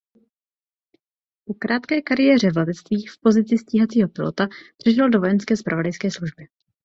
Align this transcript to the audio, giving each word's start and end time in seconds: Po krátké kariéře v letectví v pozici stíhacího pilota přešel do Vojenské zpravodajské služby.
Po 1.45 1.53
krátké 1.53 2.01
kariéře 2.01 2.51
v 2.51 2.57
letectví 2.57 3.05
v 3.05 3.19
pozici 3.21 3.57
stíhacího 3.57 4.09
pilota 4.09 4.47
přešel 4.77 5.09
do 5.09 5.19
Vojenské 5.19 5.57
zpravodajské 5.57 6.11
služby. 6.11 6.47